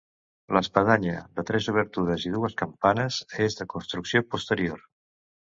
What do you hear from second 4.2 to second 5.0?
posterior.